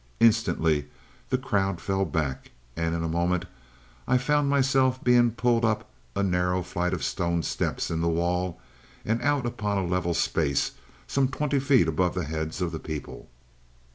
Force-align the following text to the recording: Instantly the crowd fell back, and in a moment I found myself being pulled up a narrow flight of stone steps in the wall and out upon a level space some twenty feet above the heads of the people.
Instantly 0.19 0.87
the 1.29 1.37
crowd 1.37 1.79
fell 1.79 2.05
back, 2.05 2.49
and 2.75 2.95
in 2.95 3.03
a 3.03 3.07
moment 3.07 3.45
I 4.07 4.17
found 4.17 4.49
myself 4.49 5.03
being 5.03 5.29
pulled 5.29 5.63
up 5.63 5.91
a 6.15 6.23
narrow 6.23 6.63
flight 6.63 6.91
of 6.91 7.03
stone 7.03 7.43
steps 7.43 7.91
in 7.91 8.01
the 8.01 8.09
wall 8.09 8.59
and 9.05 9.21
out 9.21 9.45
upon 9.45 9.77
a 9.77 9.85
level 9.85 10.15
space 10.15 10.71
some 11.05 11.27
twenty 11.27 11.59
feet 11.59 11.87
above 11.87 12.15
the 12.15 12.25
heads 12.25 12.63
of 12.63 12.71
the 12.71 12.79
people. 12.79 13.29